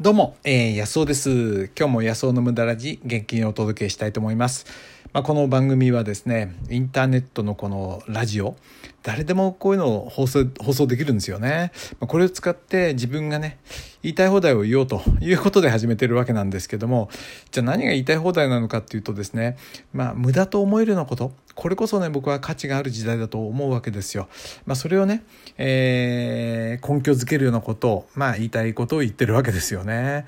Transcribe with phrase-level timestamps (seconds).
[0.00, 1.70] どうも、えー、安尾です。
[1.78, 4.64] 今日も安尾の無駄ラジ元気にお届けしたいと思います。
[5.12, 8.54] まあ、この番組はですね、インターネットのこのラジオ、
[9.02, 11.72] 誰でもこういうのを放送放送できるんですよね。
[11.98, 13.58] まあ、これを使って自分がね、
[14.02, 17.10] 言いたい放題を言おうということで始めてるわけなんですけども、
[17.50, 19.56] じゃあ何が言いたい放題なのかっていうとですね、
[19.92, 24.28] まあ、無駄と思えるようなこと、これこそね、僕は価値がある時代だと思うわけですよ。
[24.64, 25.24] まあ、それをね、
[25.58, 30.24] えー、根拠づけるようなことを、まあ、言いたいことを言ってるわけですよね。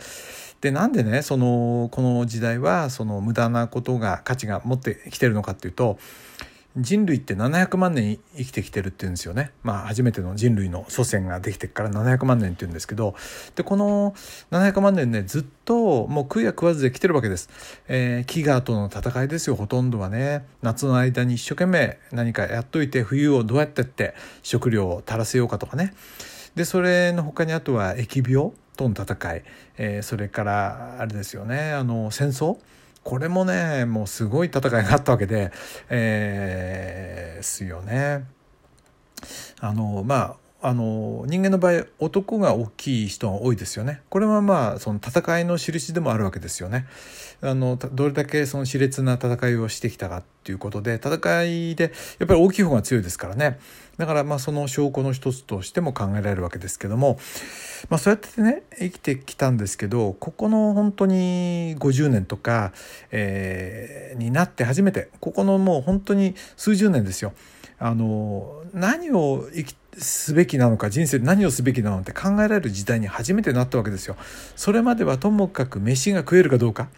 [0.62, 5.98] でなんでねそのこの時代はその無駄なことが価値が持ってきてるのかっていうと
[6.76, 9.52] 人類って700万年生きてきてるっていうんですよね。
[9.62, 13.14] まあ初めての人類の祖先ができてから700万年っていうんですけど、
[13.56, 14.14] で、この
[14.50, 17.50] 700万年ね、ずっともう食いや食わずで来てるわけです。
[17.88, 20.46] えー、飢餓との戦いですよ、ほとんどはね。
[20.62, 25.92] 夏の間に一生懸命何かやっといて、冬をどうやってって食料を足らせようかとかね。
[26.54, 29.42] で、それの他にあとは疫病との戦い、
[29.78, 32.58] えー、それからあれですよね、あの戦争？
[33.04, 35.50] これもねもうすごい戦いがあったわけで、
[35.90, 38.24] えー、すよね。
[39.60, 44.00] あのまああの人間の場合男が大きい人が多いですよね。
[44.08, 46.86] これはまあその戦いの印でもあるわけですよね。
[47.40, 53.58] あのどれだけその熾烈な戦いをしてきたかっていうことで戦いでやっぱり大きい方が強いですからね。
[53.98, 57.18] だからまあその証拠の一つとしても考えられるわけですけども、
[57.90, 62.72] まあ、そうやってね生きてきたんですけどここの本当に50年とか、
[63.10, 67.32] えー、になって初めてここのもう本当に数十年ですよ。
[67.80, 74.16] あの何を生きすべきなのか人生で何をすべきなのって考えられる時代に初めてなったわけですよ。
[74.56, 76.88] それまではともかく飯が食えるかどうか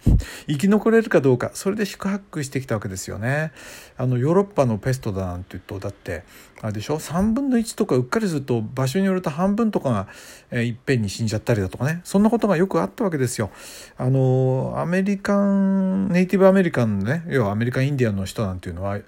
[0.46, 3.52] 生き残れるかどうかそれで宿泊してきたわけですよね。
[3.96, 6.24] あのヨーロッパのペストだなんて言うとだって
[6.62, 10.08] あれでしょ？3分の1とかうっかりすると場所によると半分とかが、
[10.50, 13.50] えー、いっぺんに死んじゃったりだとかねそんなことがよくあったわけですよ。
[13.96, 18.98] あのアメリカンネイティブアメリカンのね要はアメリカンインディアンの人なんていうのは、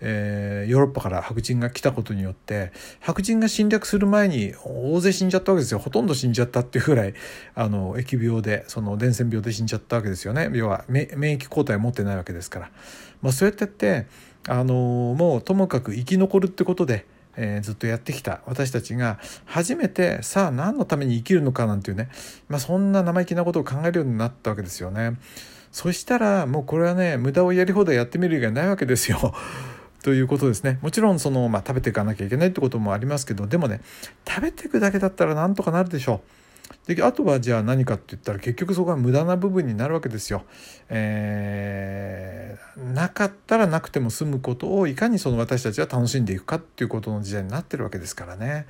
[0.00, 5.78] えー、ヨーロッパから白人が来たことによって白人が侵略する前に大勢死んじゃったわけですよ。
[5.78, 7.14] ほとんど死んじゃったっていうぐらい
[7.54, 10.50] あの疫病でその伝染病で死んじゃったわけですよね。
[10.52, 12.70] 要は免疫抗体を持ってないわけですから、
[13.22, 14.06] まあ、そうやってって
[14.48, 17.06] あのもうともかく生き残るってことで
[17.36, 18.40] えー、ずっとやってきた。
[18.46, 22.08] 私たちが初めてさあ何のために生きるのかなんていうね、
[22.48, 25.18] まあ、そんな生意気なことを考えるようになったわけですよね。
[25.72, 29.34] そしたらもうこれはね無駄をやり放題やってみる以外ないわけですよ。
[30.04, 33.80] ということですねもちろんその、まあ、食べていかなきゃいけないってこともありますけどでもね
[34.28, 36.20] 食べていくだけだったらなんとかなるでしょ
[36.86, 36.94] う。
[36.94, 40.44] であとはじゃあ何かって言ったら結局そこは無駄な部分になるわけですよ。
[40.90, 48.66] えー、なかったらなくても済むことをいかにその私たちは楽しんでいくかっていうことの時代になってるわけですからね。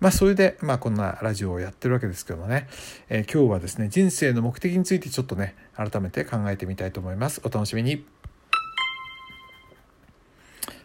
[0.00, 2.68] まあそれで、まあ、こんなラジオをやってるわけですけどもね、
[3.08, 7.40] えー、今日はですね人生の目的についてちょっとね改めて考えてみたいと思います。
[7.44, 8.13] お楽しみに。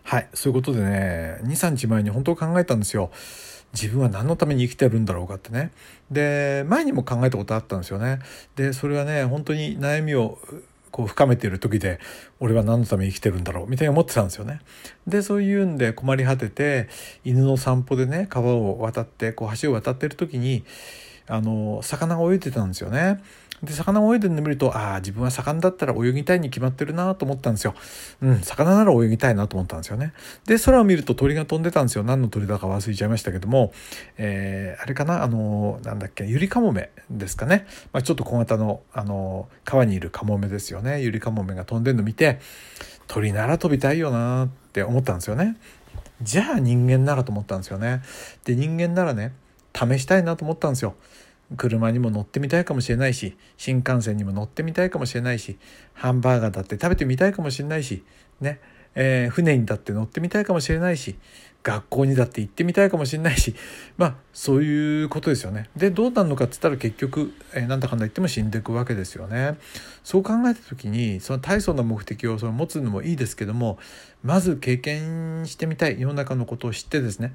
[0.10, 3.12] はい、そういうことでね、2、3日前に本当考えたんですよ。
[3.74, 5.70] 自分は何のために生きてるんだろうかってね。
[6.10, 8.18] で、前にも考えたことあったんですよね。
[8.56, 10.40] で、それはね、本当に悩みを
[10.90, 12.00] こう深めている時で、
[12.40, 14.62] 俺は何のために生きてるんだろうみたいに思ってたんですよね。
[15.06, 16.90] で、そういうんで困り果てて、
[17.24, 20.64] 犬の散歩でね、川を渡って、こう橋を渡ってる時に、
[21.30, 23.22] あの、魚が泳いでたんですよね。
[23.64, 27.76] で、魚を泳いでるの見ると、ああ、自分は魚だったら泳ぎたいに決まってるなと思ったんですよ。
[28.22, 30.14] うん、魚なら泳ぎたいなと思ったんですよね。
[30.46, 32.04] で、空を見ると鳥が飛んでたんですよ。
[32.04, 33.74] 何の鳥だか忘れちゃいましたけども、
[34.18, 37.68] えー、あれかな、あの、なんだっけ、ユリカモメですかね。
[37.92, 41.02] まあ、ちょっと小型の、あの、川にいるカモメですよね。
[41.02, 42.40] ユリカモメが飛んでるの見て、
[43.08, 45.58] 鳥なら飛びたいよなって思ったんですよね。
[46.22, 48.02] じゃあ人間ならと思ったんですよね。
[48.46, 49.34] で、人間ならね、
[49.76, 50.96] 試したいなと思ったんですよ。
[51.58, 55.58] 車にも乗ってみたいかもしれないし新幹線にも乗ってみたいかもしれないし
[55.94, 58.04] ハンバーガーだって食べてみたいかもしれないし
[58.40, 58.60] ね、
[58.96, 61.16] えー、船にだって乗ってみたいかもしれないし
[61.62, 63.54] 学校にだって行ってみたいかもしれないし
[63.98, 65.70] まあそういうことですよね。
[65.76, 69.58] でどうなるのかっつったら結局、えー、なんだかんだ言っても死んでいくわけですよね。
[70.04, 73.78] そう考えた時にその大層な目的をその持つのもいいですけども
[74.24, 77.34] まず経験してみたい世の中のことを知ってですね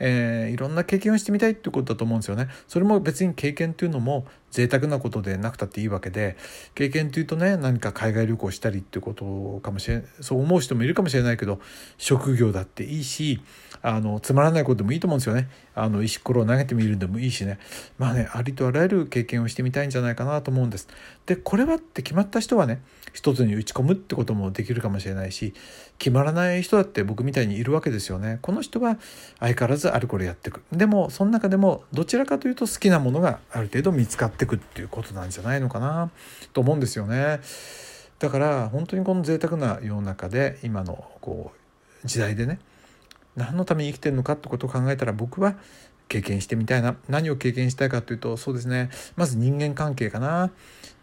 [0.00, 2.48] えー、いろんな経験をしてみたいってことだと思うんですよね。
[2.66, 6.36] それも別に経験っていうのも贅沢なことでなくたっていいわけで
[6.74, 11.60] 経験っていうとね何か海外旅行したりってことかもしれないそう思う人もいるかもしれないけど
[11.98, 13.40] 職業だっていいし
[13.82, 15.48] あのつまらないことでもいいと思うんですよね。
[15.74, 17.58] あの石ころを投げてみるんでもいいしね
[17.96, 20.88] まあねありとあらゆる経験をしてみたいんじゃないかなと思うんです。
[21.26, 22.82] でこれはって決まった人はね
[23.12, 25.54] 一つに打ち込むってこともできるかもしれないし
[25.98, 28.38] 決まらない人だって僕みたいにいるわけですよね。
[28.42, 28.98] この人は
[29.38, 30.62] 相変わらずあるこれやっていく。
[30.72, 36.10] でもその中でもどちらかというと好きなものがある程度見つかったっていくっていうことなんじゃないのかな
[36.52, 37.40] と思うんですよね。
[38.18, 41.52] だから本当にこの贅沢な世の中で今のこ
[42.04, 42.58] う時代でね
[43.36, 45.56] 何のために生きてるのかってことを考えたら僕は
[46.10, 48.90] 経験してみたいな何を経験したいかというとそうですね。
[49.14, 50.50] まず人間関係かな。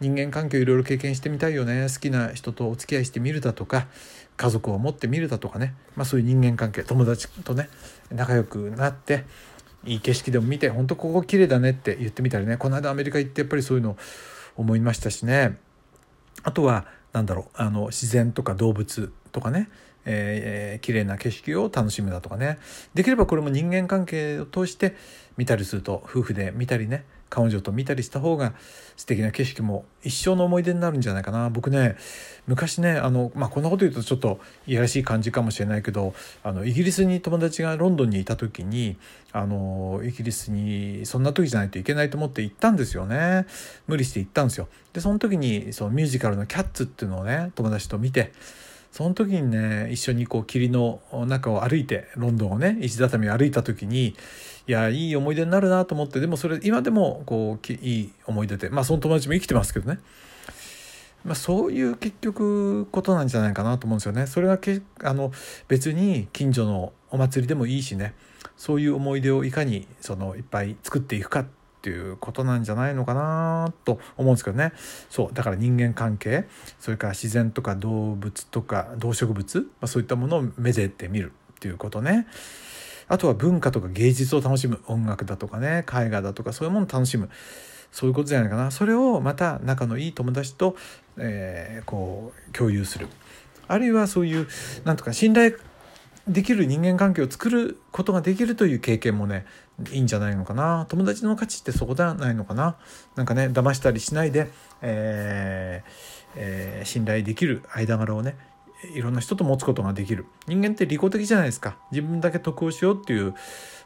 [0.00, 1.88] 人間関係をいろいろ経験してみたいよね。
[1.90, 3.88] 好きな人とお付き合いしてみるだとか
[4.36, 6.84] 家族を持ってみるだとかね、まあ、そういう人間関係。
[6.84, 7.70] 友達とね
[8.10, 9.24] 仲良くなって
[9.84, 12.58] いい景色でも見て本当ここ綺麗だねって言ってみたりね。
[12.58, 13.96] この間アメリカ行ってやっぱりそういうの
[14.56, 15.56] 思いましたしね。
[16.42, 16.84] あとは
[17.14, 17.44] 何だろう。
[17.54, 19.70] あの自然とか動物とかね。
[20.10, 22.58] えー、綺麗な景色を楽しむだとかね。
[22.94, 24.96] できればこれも人間関係を通して
[25.36, 28.54] 見たりすると夫婦で見たりね彼女と見たりした方が
[28.96, 31.50] 素敵な景色も一生の思い出になるんじゃないかな。
[31.50, 31.96] 僕ね
[32.46, 38.96] 昔ねあの、まあ、こんなこと言うとちょっといやらしい感じかもしれないけどあのイギリスに友達がロンドンにいた時に
[39.32, 43.46] あのイギリスにそんな時じゃないといけないと思って行ったんですよね。
[43.86, 44.68] 無理して行ったんですよ。
[44.94, 48.32] でその時にそのミュージカルの「キャッツ」っていうのをね友達と見て
[48.98, 54.16] その時にね一緒にこう霧の中を歩いてロンドンをね石畳を歩いた時にい
[54.66, 60.00] やいい思い出になるなと思ってでもそれ今でもこういい思い出でまあその友達も生きてますけどね、
[61.24, 64.26] まあ、そういう結局ことなんじゃないかなと思うんですよね。
[64.26, 65.30] それがけあの
[65.68, 68.14] 別に近所のお祭りでもいいしね
[68.56, 71.46] そういう思い出をいかにそのいっぱい作っていくかっ
[71.78, 74.72] っていうことなんじゃないのかなと思うんですけどね。
[75.08, 76.46] そうだから人間関係
[76.80, 82.26] それから自然とか動物とか動植物、まあ、そういったものをめでてみるっていうことね。
[83.10, 87.30] あとは文化とか芸術を楽しむ音楽だとかね絵画だとかそういうものを楽しむ。
[87.90, 88.70] そういうことじゃないかな。
[88.70, 90.76] それをまた仲のいい友達と、
[91.16, 93.08] えー、こう共有する。
[93.66, 94.46] あるいはそういう
[94.84, 95.54] なんとか信頼
[96.26, 99.46] できる人間関係を作ることができるという経験もね
[99.92, 100.86] いいんじゃないのかな？
[100.88, 102.76] 友達の価値ってそこではないのかな？
[103.14, 104.50] なんかね騙したりしないで、
[104.82, 105.90] えー
[106.36, 108.36] えー、信頼できる間柄をね
[108.94, 110.26] いろんな人と持つことができる。
[110.46, 111.76] 人間って利己的じゃないですか。
[111.92, 113.34] 自分だけ得をしようっていう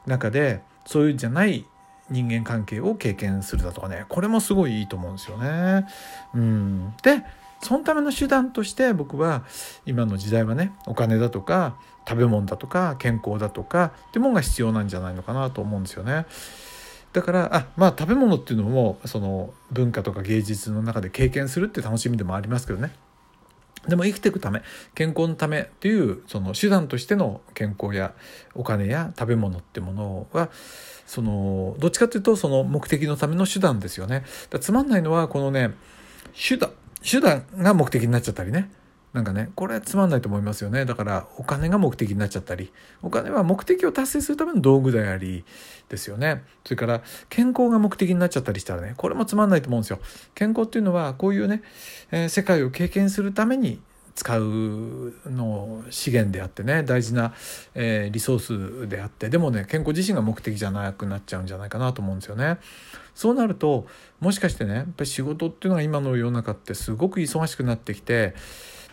[0.06, 1.67] 中でそういうんじゃない
[2.11, 4.06] 人間関係を経験するだとかね。
[4.09, 5.87] これもすごいいいと思うんですよね。
[6.35, 7.23] うん、で
[7.62, 9.44] そのための手段として僕は
[9.87, 11.76] 今の時代はねお金だとか
[12.06, 16.26] 食べ物だとか健康だとかってものが必要なんじゃないのかなと思うんですよね。
[17.12, 22.93] だからあまあ食べ物っていうのもその文化とか芸術の中で経験するって楽しみでもありますけどね。
[23.87, 24.62] でも生きていくため
[24.94, 28.12] 健康のためっていうその手段としての健康や
[28.55, 30.50] お金や食べ物ってものは
[31.06, 34.25] そのどっちかっていうとその目的のための手段ですよね。
[34.50, 35.75] だつまんないのはこのね
[36.35, 36.70] 手段
[37.03, 38.71] 手段が目的になっちゃったりね。
[39.13, 40.87] なんかねこれつまんないと思いますよね。
[40.87, 42.73] だからお金が目的になっちゃったり。
[43.03, 45.45] お金は目的を達成するための道具であり
[45.89, 46.45] ですよね。
[46.65, 49.99] それから健康が目的になっちゃったりしたらねこれもつまんないと思うんですよ。
[50.35, 51.63] 健康っていうのはこういうね、
[52.11, 53.81] えー、世界を経験するために
[54.14, 57.35] 使うの資源であってね大事な、
[57.75, 62.59] えー、リソースであってでもね健康自身が目的じゃなくなっちゃうんじゃないかなと思うんですよね。
[63.14, 63.87] そうなると
[64.20, 68.35] もしかしてねやっぱり仕事っていうのが今の世の中ってすごく忙しくなってきて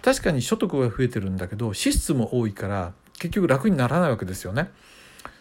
[0.01, 4.71] 確かに所得が増えてるんだけど支出も多いから結局楽にならないわけですよね。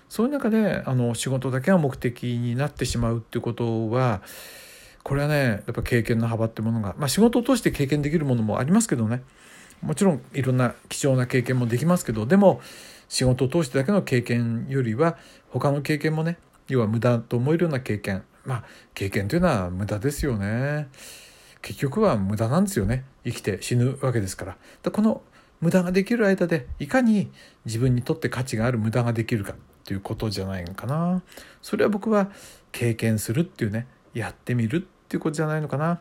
[0.09, 4.23] そういう中であの仕事だけが目的になってしまうっていうことは
[5.03, 9.23] これはねやっぱ経験の幅ってものが、まあ、仕事を通して経験できるものもありますけどね
[9.83, 12.61] もちろんいろんな貴重な経験もできますけどでも
[13.09, 15.17] 仕事を通してだけの経験よりは
[15.51, 18.23] 他の経験もね要は無駄と思えるような経験。
[18.45, 20.89] まあ経験というのは無駄ですよね。
[21.63, 23.05] 結局は無駄なんですよね。
[23.25, 24.57] 生きて死ぬわけですから。
[24.83, 25.23] だこの
[25.61, 27.31] 無駄ができる間でいかに
[27.65, 31.23] 自分にとって価値がある無駄ができるかっていうことじゃないのかな。
[31.63, 32.31] それは僕は
[32.71, 36.01] 経験するっていうねやってみるっていうことじゃないのかな。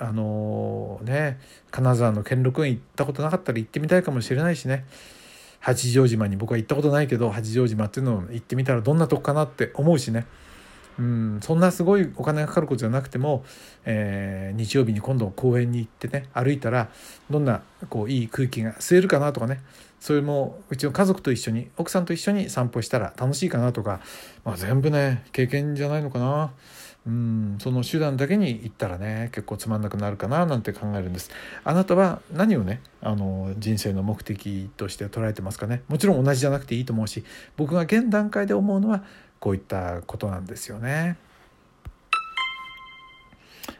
[0.00, 1.38] あの、ね
[1.70, 4.84] 金沢の兼六園行ったことなかったら行ってみたいかもしれないしね。
[5.60, 10.26] 八丈島に僕は行ったことないけど八丈島っていうのを行ってみたらどんなとこかなって思うしね。
[10.98, 13.44] うん、そんなすごいお金がかかることじゃなくても、
[13.84, 16.88] えー、日曜日に今度公園に行ってね歩いたら
[17.30, 19.60] どんなこういい空気が吸えるかなとかね。
[20.00, 24.00] それもうちの家族と一緒に奥さんと一緒に散歩したら楽しいかなとか、
[24.44, 26.52] まあ、全部ね経験じゃないのかな。
[27.08, 31.30] うん、その手段だけに行ったらね結構つまんなくなるかななんて考えるんです。
[31.64, 35.80] あなたは何をねあの人生の目的として捉えてますかね？
[35.88, 37.24] もちろん同じじゃなくていいと思うし
[37.56, 39.04] 僕が現段階で思うのは
[39.40, 41.16] こういったことなんですよね。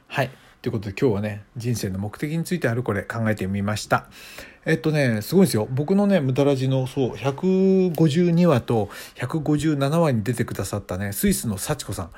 [0.07, 0.31] はい。
[0.61, 4.07] ということで今日はね人生の目的についてあるこれ考えてみました。
[4.67, 5.69] えっとねすごいですよ。
[5.71, 12.11] 僕のねムタラジのそう152話と157話に出てくださったねスイスの幸子さん。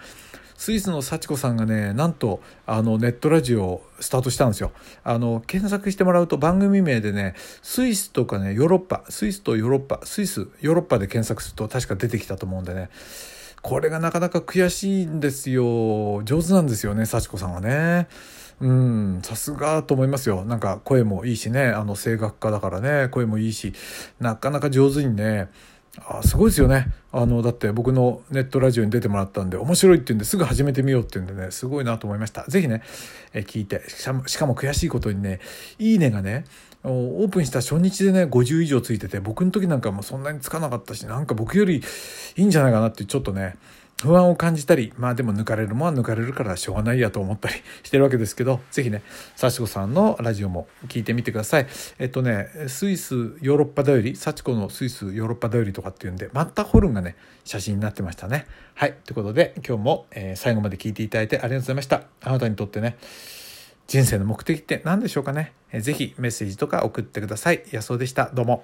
[0.56, 4.72] スイスの幸子さんがねなんとあのネットラジオをスタートしたんですよ。
[5.04, 12.88] あの検索してもらうと番組名でねスイスとかねヨーロッパスイスとヨーロッパスイスヨーロッパで検索すると確か出てきたと思うんでね。
[13.62, 16.22] これがなかなか悔しいんですよ。
[16.24, 18.08] 上手なんですよね幸子さんはね。
[18.60, 20.44] うんさすがと思いますよ。
[20.44, 23.72] なんか声もいいしねあの声楽家だからね声もいいし
[24.18, 25.48] なかなか上手にね
[25.98, 26.88] あすごいですよね。
[27.12, 32.44] あのだって僕のネットラジオに出てもらったんで面白いって言うんですぐ始めてみようって言うんでねすごいなと思いました。
[32.48, 32.82] 是非ね
[33.32, 35.40] え聞いてしかもしかも悔しいことにね
[35.78, 36.44] 「いいね」がね
[36.82, 41.82] オープンした初日でね50以上ついてて僕の時なんかもそんなにつかなかったしなんか僕より
[42.36, 43.56] いいんじゃないかなってちょっとね
[44.02, 49.02] 不安を感じたりまあでも抜かれるもんは抜かれるからしょうがないやと思ったり してるわけですけど是非ね
[49.36, 51.66] 幸子さんのラジオも聞いてみてください。
[51.98, 58.46] えっとねスイスヨーロッパだより幸子のスイスヨーロッパだよりとかっていうんでマッターホルンがね写真になってましたね。
[58.74, 58.94] はい。
[59.04, 62.04] ということで今日も、えー、最後まで聞いていただいてありがとうございました。
[62.22, 62.96] あなたにとってね
[63.90, 67.64] 人生の目的って何でしょうかね、えー、ぜひメッセージとか送ってください。
[67.72, 68.30] 安尾でした。
[68.32, 68.62] どうも。